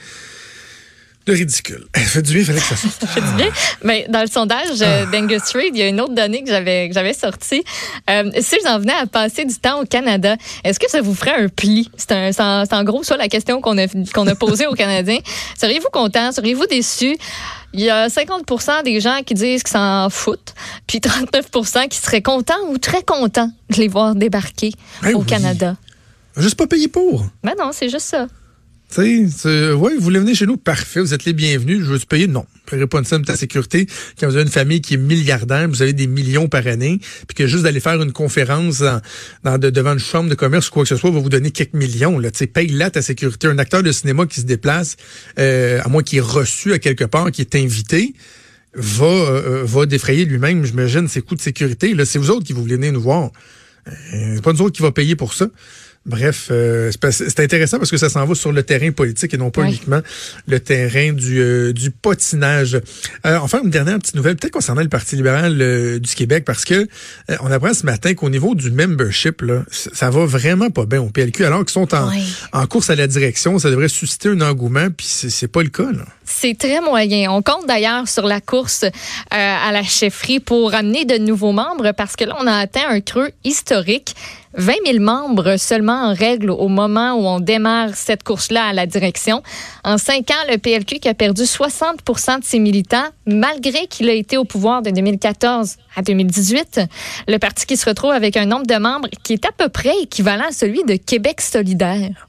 de 1.25 1.33
ridicule. 1.33 1.85
Ça 1.95 2.01
fait 2.01 2.21
du 2.21 2.33
bien, 2.33 2.41
il 2.41 2.45
fallait 2.45 2.59
que 2.59 2.65
ça 2.65 2.75
sorte. 2.75 2.99
ça 3.01 3.07
fait 3.07 3.21
du 3.21 3.33
bien. 3.33 3.49
Mais 3.83 4.05
dans 4.09 4.21
le 4.21 4.27
sondage 4.27 4.81
euh, 4.81 5.05
ah. 5.05 5.11
d'Angus 5.11 5.51
Reid, 5.53 5.75
il 5.75 5.77
y 5.77 5.83
a 5.83 5.87
une 5.87 6.01
autre 6.01 6.15
donnée 6.15 6.43
que 6.43 6.49
j'avais 6.49 6.87
que 6.87 6.93
j'avais 6.93 7.13
sortie. 7.13 7.63
Euh, 8.09 8.31
si 8.39 8.55
vous 8.59 8.67
en 8.67 8.79
venez 8.79 8.93
à 8.93 9.05
passer 9.05 9.45
du 9.45 9.55
temps 9.55 9.81
au 9.81 9.85
Canada, 9.85 10.35
est-ce 10.63 10.79
que 10.79 10.89
ça 10.89 11.01
vous 11.01 11.13
ferait 11.13 11.43
un 11.43 11.47
pli? 11.47 11.89
C'est 11.97 12.11
un, 12.11 12.63
en 12.71 12.83
gros 12.83 13.03
ça 13.03 13.17
la 13.17 13.27
question 13.27 13.61
qu'on 13.61 13.77
a, 13.77 13.87
qu'on 14.13 14.27
a 14.27 14.35
posée 14.35 14.67
aux 14.67 14.73
Canadiens. 14.73 15.19
Seriez-vous 15.59 15.89
content? 15.91 16.31
Seriez-vous 16.31 16.65
déçu? 16.65 17.17
Il 17.73 17.79
y 17.79 17.89
a 17.89 18.07
50% 18.07 18.83
des 18.83 18.99
gens 18.99 19.21
qui 19.25 19.33
disent 19.33 19.63
qu'ils 19.63 19.71
s'en 19.71 20.09
foutent, 20.09 20.53
puis 20.87 20.99
39 20.99 21.45
qui 21.89 21.97
seraient 21.97 22.21
contents 22.21 22.59
ou 22.67 22.77
très 22.77 23.01
contents 23.01 23.49
de 23.69 23.75
les 23.77 23.87
voir 23.87 24.13
débarquer 24.13 24.71
ben 25.01 25.15
au 25.15 25.21
Canada. 25.21 25.77
Juste 26.35 26.55
pas 26.55 26.67
payer 26.67 26.89
pour. 26.89 27.25
Ben 27.43 27.53
non, 27.57 27.71
c'est 27.71 27.89
juste 27.89 28.07
ça. 28.07 28.27
Tu 28.93 29.29
sais, 29.29 29.71
ouais, 29.71 29.95
vous 29.95 30.01
voulez 30.01 30.19
venir 30.19 30.35
chez 30.35 30.45
nous, 30.45 30.57
parfait, 30.57 30.99
vous 30.99 31.13
êtes 31.13 31.23
les 31.23 31.31
bienvenus. 31.31 31.79
Je 31.79 31.85
veux 31.85 31.99
te 31.99 32.05
payer? 32.05 32.27
Non. 32.27 32.45
Ne 32.73 32.83
pas 32.83 32.99
une 32.99 33.05
somme 33.05 33.21
de 33.21 33.27
ta 33.27 33.37
sécurité. 33.37 33.87
Quand 34.19 34.27
vous 34.27 34.35
avez 34.35 34.43
une 34.43 34.51
famille 34.51 34.81
qui 34.81 34.95
est 34.95 34.97
milliardaire, 34.97 35.69
vous 35.69 35.81
avez 35.81 35.93
des 35.93 36.07
millions 36.07 36.49
par 36.49 36.67
année, 36.67 36.99
puis 37.25 37.35
que 37.35 37.47
juste 37.47 37.63
d'aller 37.63 37.79
faire 37.79 38.01
une 38.01 38.11
conférence 38.11 38.83
dans, 39.43 39.57
devant 39.57 39.93
une 39.93 39.99
chambre 39.99 40.29
de 40.29 40.35
commerce 40.35 40.67
ou 40.67 40.71
quoi 40.71 40.83
que 40.83 40.89
ce 40.89 40.97
soit 40.97 41.09
va 41.09 41.19
vous 41.19 41.29
donner 41.29 41.51
quelques 41.51 41.73
millions. 41.73 42.19
Là. 42.19 42.31
Paye 42.53 42.67
là 42.67 42.89
ta 42.89 43.01
sécurité. 43.01 43.47
Un 43.47 43.59
acteur 43.59 43.81
de 43.81 43.93
cinéma 43.93 44.25
qui 44.25 44.41
se 44.41 44.45
déplace, 44.45 44.97
euh, 45.39 45.79
à 45.81 45.87
moins 45.87 46.03
qu'il 46.03 46.17
est 46.17 46.21
reçu 46.21 46.73
à 46.73 46.79
quelque 46.79 47.05
part, 47.05 47.31
qui 47.31 47.39
est 47.39 47.55
invité, 47.55 48.13
va, 48.73 49.05
euh, 49.05 49.63
va 49.63 49.85
défrayer 49.85 50.25
lui-même, 50.25 50.65
j'imagine, 50.65 51.07
ses 51.07 51.21
coûts 51.21 51.35
de 51.35 51.41
sécurité. 51.41 51.93
Là, 51.93 52.03
c'est 52.03 52.19
vous 52.19 52.29
autres 52.29 52.45
qui 52.45 52.51
voulez 52.51 52.75
venir 52.75 52.91
nous 52.91 53.01
voir. 53.01 53.31
Euh, 53.87 53.91
c'est 54.35 54.43
pas 54.43 54.51
nous 54.51 54.61
autres 54.61 54.75
qui 54.75 54.81
va 54.81 54.91
payer 54.91 55.15
pour 55.15 55.33
ça. 55.33 55.47
Bref, 56.03 56.47
euh, 56.49 56.91
c'est 57.11 57.39
intéressant 57.41 57.77
parce 57.77 57.91
que 57.91 57.97
ça 57.97 58.09
s'en 58.09 58.25
va 58.25 58.33
sur 58.33 58.51
le 58.51 58.63
terrain 58.63 58.91
politique 58.91 59.35
et 59.35 59.37
non 59.37 59.51
pas 59.51 59.61
uniquement 59.61 60.01
le 60.47 60.59
terrain 60.59 61.13
du, 61.13 61.39
euh, 61.39 61.73
du 61.73 61.91
potinage. 61.91 62.81
Euh, 63.25 63.39
on 63.43 63.63
une 63.63 63.69
dernière 63.69 63.99
petite 63.99 64.15
nouvelle, 64.15 64.35
peut-être 64.35 64.53
concernant 64.53 64.81
le 64.81 64.89
Parti 64.89 65.15
libéral 65.15 65.61
euh, 65.61 65.99
du 65.99 66.15
Québec, 66.15 66.43
parce 66.43 66.65
que 66.65 66.87
on 67.41 67.51
apprend 67.51 67.75
ce 67.75 67.85
matin 67.85 68.15
qu'au 68.15 68.31
niveau 68.31 68.55
du 68.55 68.71
membership, 68.71 69.41
là, 69.41 69.61
ça 69.69 70.09
va 70.09 70.25
vraiment 70.25 70.71
pas 70.71 70.87
bien 70.87 71.01
au 71.01 71.09
PLQ, 71.09 71.45
alors 71.45 71.59
qu'ils 71.59 71.69
sont 71.69 71.93
en, 71.93 72.09
en 72.51 72.65
course 72.65 72.89
à 72.89 72.95
la 72.95 73.05
direction. 73.05 73.59
Ça 73.59 73.69
devrait 73.69 73.87
susciter 73.87 74.29
un 74.29 74.41
engouement, 74.41 74.87
puis 74.95 75.05
c'est 75.05 75.47
pas 75.47 75.61
le 75.61 75.69
cas. 75.69 75.85
C'est 76.25 76.57
très 76.57 76.81
moyen. 76.81 77.31
On 77.31 77.43
compte 77.43 77.67
d'ailleurs 77.67 78.07
sur 78.07 78.25
la 78.25 78.41
course 78.41 78.85
à 79.29 79.71
la 79.71 79.83
chefferie 79.83 80.39
pour 80.39 80.73
amener 80.73 81.05
de 81.05 81.17
nouveaux 81.19 81.51
membres, 81.51 81.91
parce 81.91 82.15
que 82.15 82.23
là, 82.23 82.35
on 82.39 82.47
a 82.47 82.53
atteint 82.53 82.89
un 82.89 83.01
creux 83.01 83.29
historique. 83.43 84.15
20 84.55 84.73
000 84.85 84.99
membres 84.99 85.57
seulement 85.57 86.09
en 86.09 86.13
règle 86.13 86.49
au 86.49 86.67
moment 86.67 87.13
où 87.13 87.25
on 87.25 87.39
démarre 87.39 87.95
cette 87.95 88.23
course-là 88.23 88.65
à 88.65 88.73
la 88.73 88.85
direction. 88.85 89.41
En 89.83 89.97
cinq 89.97 90.29
ans, 90.31 90.51
le 90.51 90.57
PLQ 90.57 90.99
qui 90.99 91.07
a 91.07 91.13
perdu 91.13 91.43
60% 91.43 92.39
de 92.39 92.43
ses 92.43 92.59
militants, 92.59 93.07
malgré 93.25 93.87
qu'il 93.87 94.09
a 94.09 94.13
été 94.13 94.37
au 94.37 94.43
pouvoir 94.43 94.81
de 94.81 94.91
2014 94.91 95.77
à 95.95 96.01
2018. 96.01 96.81
Le 97.27 97.37
parti 97.37 97.65
qui 97.65 97.77
se 97.77 97.87
retrouve 97.87 98.11
avec 98.11 98.35
un 98.37 98.45
nombre 98.45 98.67
de 98.67 98.75
membres 98.75 99.07
qui 99.23 99.33
est 99.33 99.45
à 99.45 99.51
peu 99.51 99.69
près 99.69 99.93
équivalent 100.01 100.45
à 100.49 100.51
celui 100.51 100.83
de 100.83 100.95
Québec 100.95 101.41
solidaire. 101.41 102.27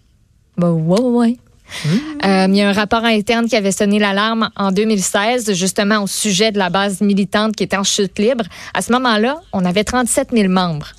Ben, 0.57 0.71
ouais, 0.71 1.00
ouais. 1.00 1.37
Mmh. 1.85 1.88
Euh, 2.25 2.47
il 2.49 2.57
y 2.57 2.62
a 2.62 2.69
un 2.69 2.73
rapport 2.73 3.05
interne 3.05 3.49
qui 3.49 3.57
avait 3.57 3.73
sonné 3.73 3.99
l'alarme 3.99 4.50
en 4.57 4.73
2016, 4.73 5.55
justement 5.55 6.02
au 6.02 6.07
sujet 6.07 6.52
de 6.52 6.59
la 6.59 6.71
base 6.71 7.00
militante 7.00 7.57
qui 7.57 7.64
était 7.64 7.76
en 7.76 7.85
chute 7.85 8.19
libre. 8.19 8.45
À 8.75 8.83
ce 8.83 8.93
moment-là, 8.93 9.41
on 9.52 9.64
avait 9.64 9.85
37 9.85 10.29
000 10.33 10.49
membres. 10.52 10.93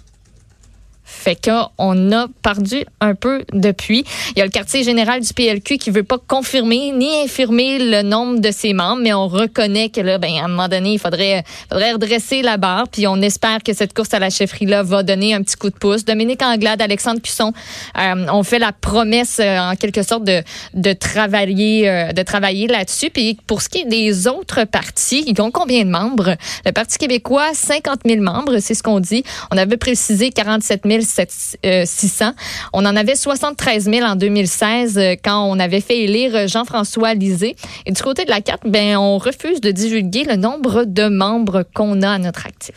Fait 1.13 1.37
qu'on 1.37 2.11
a 2.11 2.27
perdu 2.41 2.85
un 2.99 3.15
peu 3.15 3.43
depuis. 3.53 4.03
Il 4.35 4.39
y 4.39 4.41
a 4.41 4.45
le 4.45 4.51
quartier 4.51 4.83
général 4.83 5.21
du 5.21 5.33
PLQ 5.33 5.77
qui 5.77 5.91
veut 5.91 6.03
pas 6.03 6.17
confirmer 6.17 6.91
ni 6.91 7.09
infirmer 7.23 7.79
le 7.79 8.01
nombre 8.01 8.39
de 8.39 8.51
ses 8.51 8.73
membres, 8.73 9.01
mais 9.01 9.13
on 9.13 9.27
reconnaît 9.27 9.89
que 9.89 10.01
là, 10.01 10.17
ben, 10.17 10.31
à 10.37 10.45
un 10.45 10.47
moment 10.47 10.67
donné, 10.67 10.93
il 10.93 10.99
faudrait, 10.99 11.43
redresser 11.71 12.41
la 12.41 12.57
barre. 12.57 12.87
Puis 12.89 13.07
on 13.07 13.21
espère 13.21 13.63
que 13.63 13.73
cette 13.73 13.93
course 13.93 14.13
à 14.13 14.19
la 14.19 14.29
chefferie-là 14.29 14.83
va 14.83 15.03
donner 15.03 15.33
un 15.33 15.41
petit 15.41 15.55
coup 15.55 15.69
de 15.69 15.75
pouce. 15.75 16.03
Dominique 16.03 16.41
Anglade, 16.41 16.81
Alexandre 16.81 17.21
Cusson 17.21 17.53
euh, 17.97 18.27
ont 18.31 18.43
fait 18.43 18.59
la 18.59 18.71
promesse, 18.71 19.39
euh, 19.39 19.59
en 19.59 19.75
quelque 19.75 20.03
sorte, 20.03 20.23
de, 20.23 20.41
de 20.73 20.93
travailler, 20.93 21.89
euh, 21.89 22.11
de 22.11 22.21
travailler 22.23 22.67
là-dessus. 22.67 23.09
Puis 23.11 23.37
pour 23.47 23.61
ce 23.61 23.69
qui 23.69 23.79
est 23.79 23.85
des 23.85 24.27
autres 24.27 24.65
partis, 24.65 25.23
ils 25.27 25.41
ont 25.41 25.51
combien 25.51 25.85
de 25.85 25.89
membres? 25.89 26.35
Le 26.65 26.71
Parti 26.71 26.97
québécois, 26.97 27.53
50 27.53 27.99
000 28.05 28.21
membres, 28.21 28.57
c'est 28.59 28.73
ce 28.73 28.83
qu'on 28.83 28.99
dit. 28.99 29.23
On 29.51 29.57
avait 29.57 29.77
précisé 29.77 30.31
47 30.31 30.81
000 30.85 31.02
600. 31.03 32.25
Euh, 32.25 32.31
on 32.73 32.85
en 32.85 32.95
avait 32.95 33.15
73 33.15 33.85
000 33.85 34.05
en 34.05 34.15
2016 34.15 34.97
euh, 34.97 35.15
quand 35.23 35.43
on 35.45 35.59
avait 35.59 35.81
fait 35.81 35.99
élire 35.99 36.47
Jean-François 36.47 37.13
Lisée. 37.13 37.55
Et 37.85 37.91
du 37.91 38.01
côté 38.01 38.25
de 38.25 38.29
la 38.29 38.41
carte, 38.41 38.63
ben, 38.65 38.97
on 38.97 39.17
refuse 39.17 39.61
de 39.61 39.71
divulguer 39.71 40.23
le 40.23 40.35
nombre 40.35 40.85
de 40.85 41.07
membres 41.07 41.65
qu'on 41.73 42.01
a 42.01 42.11
à 42.11 42.17
notre 42.17 42.45
actif. 42.45 42.75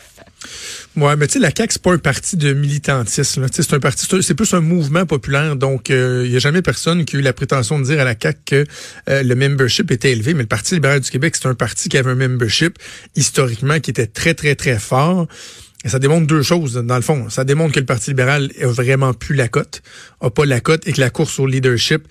Ouais, 0.95 1.15
mais 1.15 1.27
tu 1.27 1.33
sais, 1.33 1.39
la 1.39 1.49
CAQ, 1.55 1.73
c'est 1.73 1.81
pas 1.81 1.93
un 1.93 1.97
parti 1.97 2.37
de 2.37 2.53
militantisme. 2.53 3.47
C'est 3.51 3.73
un 3.73 3.79
parti, 3.79 4.05
c'est 4.21 4.35
plus 4.35 4.53
un 4.53 4.61
mouvement 4.61 5.05
populaire. 5.05 5.55
Donc, 5.55 5.89
il 5.89 5.95
euh, 5.95 6.27
n'y 6.27 6.35
a 6.35 6.39
jamais 6.39 6.61
personne 6.61 7.05
qui 7.05 7.15
a 7.15 7.19
eu 7.19 7.21
la 7.21 7.33
prétention 7.33 7.79
de 7.79 7.85
dire 7.85 7.99
à 7.99 8.03
la 8.03 8.15
CAQ 8.19 8.39
que 8.45 8.65
le 9.07 9.35
membership 9.35 9.91
était 9.91 10.11
élevé. 10.11 10.33
Mais 10.33 10.43
le 10.43 10.47
Parti 10.47 10.75
libéral 10.75 10.99
du 10.99 11.09
Québec, 11.09 11.35
c'est 11.35 11.47
un 11.47 11.55
parti 11.55 11.89
qui 11.89 11.97
avait 11.97 12.11
un 12.11 12.15
membership 12.15 12.77
historiquement 13.15 13.79
qui 13.79 13.91
était 13.91 14.07
très, 14.07 14.33
très, 14.33 14.55
très 14.55 14.79
fort. 14.79 15.27
Ça 15.87 15.99
démontre 15.99 16.27
deux 16.27 16.43
choses, 16.43 16.73
dans 16.73 16.95
le 16.95 17.01
fond. 17.01 17.29
Ça 17.29 17.43
démontre 17.43 17.73
que 17.73 17.79
le 17.79 17.85
Parti 17.85 18.11
libéral 18.11 18.51
a 18.61 18.67
vraiment 18.67 19.13
plus 19.13 19.35
la 19.35 19.47
cote, 19.47 19.81
a 20.21 20.29
pas 20.29 20.45
la 20.45 20.59
cote, 20.59 20.87
et 20.87 20.93
que 20.93 21.01
la 21.01 21.09
course 21.09 21.39
au 21.39 21.47
leadership 21.47 22.07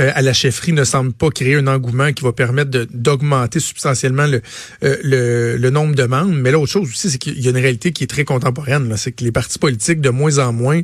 euh, 0.00 0.12
à 0.14 0.22
la 0.22 0.32
chefferie 0.32 0.72
ne 0.72 0.84
semble 0.84 1.12
pas 1.12 1.30
créer 1.30 1.56
un 1.56 1.66
engouement 1.66 2.12
qui 2.12 2.22
va 2.22 2.32
permettre 2.32 2.86
d'augmenter 2.92 3.58
substantiellement 3.58 4.26
le, 4.26 4.40
euh, 4.84 4.96
le, 5.02 5.56
le, 5.56 5.70
nombre 5.70 5.94
de 5.94 6.04
membres. 6.04 6.34
Mais 6.34 6.52
l'autre 6.52 6.70
chose 6.70 6.88
aussi, 6.88 7.10
c'est 7.10 7.18
qu'il 7.18 7.40
y 7.40 7.48
a 7.48 7.50
une 7.50 7.56
réalité 7.56 7.92
qui 7.92 8.04
est 8.04 8.08
très 8.08 8.24
contemporaine. 8.24 8.94
C'est 8.96 9.12
que 9.12 9.24
les 9.24 9.32
partis 9.32 9.58
politiques, 9.58 10.00
de 10.00 10.10
moins 10.10 10.38
en 10.38 10.52
moins, 10.52 10.82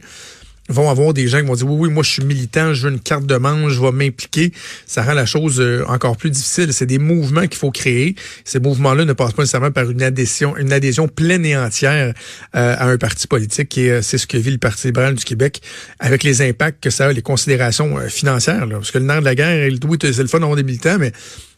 vont 0.68 0.88
avoir 0.90 1.12
des 1.12 1.28
gens 1.28 1.40
qui 1.40 1.46
vont 1.46 1.54
dire 1.54 1.66
oui, 1.68 1.88
oui, 1.88 1.90
moi 1.92 2.02
je 2.02 2.10
suis 2.10 2.24
militant, 2.24 2.72
je 2.72 2.86
veux 2.86 2.92
une 2.92 3.00
carte 3.00 3.26
de 3.26 3.36
manche, 3.36 3.72
je 3.72 3.80
vais 3.80 3.92
m'impliquer. 3.92 4.52
Ça 4.86 5.02
rend 5.02 5.12
la 5.12 5.26
chose 5.26 5.60
euh, 5.60 5.84
encore 5.88 6.16
plus 6.16 6.30
difficile. 6.30 6.72
C'est 6.72 6.86
des 6.86 6.98
mouvements 6.98 7.42
qu'il 7.42 7.58
faut 7.58 7.70
créer. 7.70 8.14
Ces 8.44 8.60
mouvements-là 8.60 9.04
ne 9.04 9.12
passent 9.12 9.32
pas 9.32 9.42
nécessairement 9.42 9.72
par 9.72 9.90
une 9.90 10.02
adhésion, 10.02 10.56
une 10.56 10.72
adhésion 10.72 11.06
pleine 11.08 11.44
et 11.44 11.56
entière 11.56 12.14
euh, 12.56 12.76
à 12.78 12.86
un 12.86 12.96
parti 12.96 13.26
politique. 13.26 13.76
Et 13.76 13.90
euh, 13.90 14.02
c'est 14.02 14.18
ce 14.18 14.26
que 14.26 14.38
vit 14.38 14.52
le 14.52 14.58
Parti 14.58 14.86
libéral 14.86 15.14
du 15.14 15.24
Québec 15.24 15.60
avec 15.98 16.22
les 16.22 16.40
impacts 16.40 16.82
que 16.82 16.90
ça 16.90 17.06
a, 17.06 17.12
les 17.12 17.22
considérations 17.22 17.98
financières. 18.08 18.66
Parce 18.70 18.90
que 18.90 18.98
le 18.98 19.04
nerf 19.04 19.20
de 19.20 19.24
la 19.24 19.34
guerre, 19.34 19.70
oui, 19.86 19.98
c'est 20.00 20.16
le 20.18 20.28
fun 20.28 20.40
d'avoir 20.40 20.56
des 20.56 20.62
militants, 20.62 20.98
mais 20.98 21.12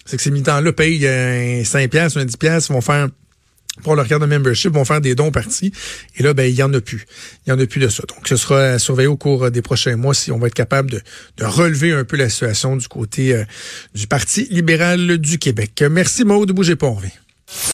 c'est 0.05 0.17
que 0.17 0.23
ces 0.23 0.31
militants-là 0.31 0.73
payent 0.73 1.07
un 1.07 1.65
5 1.65 1.91
piastres, 1.91 2.19
un 2.19 2.25
10 2.25 2.37
piastres, 2.37 2.73
vont 2.73 2.81
faire 2.81 3.09
pour 3.83 3.95
leur 3.95 4.07
carte 4.07 4.23
de 4.23 4.27
membership, 4.27 4.73
vont 4.73 4.85
faire 4.85 5.01
des 5.01 5.15
dons 5.15 5.31
partis. 5.31 5.73
Et 6.17 6.23
là, 6.23 6.35
ben, 6.35 6.45
il 6.45 6.55
y 6.55 6.63
en 6.63 6.73
a 6.73 6.81
plus. 6.81 7.07
Il 7.47 7.51
y 7.51 7.53
en 7.53 7.59
a 7.59 7.67
plus 7.67 7.81
de 7.81 7.89
ça. 7.89 8.03
Donc, 8.09 8.27
ce 8.29 8.37
sera 8.37 8.79
surveillé 8.79 9.09
au 9.09 9.17
cours 9.17 9.51
des 9.51 9.63
prochains 9.63 9.97
mois 9.97 10.15
si 10.15 10.33
on 10.33 10.39
va 10.39 10.47
être 10.49 10.55
capable 10.55 10.91
de, 10.91 11.01
relever 11.41 11.93
un 11.93 12.05
peu 12.05 12.17
la 12.17 12.29
situation 12.29 12.77
du 12.77 12.89
côté 12.89 13.35
euh, 13.35 13.45
du 13.95 14.07
Parti 14.07 14.47
libéral 14.51 15.19
du 15.19 15.39
Québec. 15.39 15.85
Merci, 15.91 16.25
Maud. 16.25 16.51
Bougez 16.53 16.77
pas, 16.77 16.87
on 16.87 16.95
revient. 16.95 17.11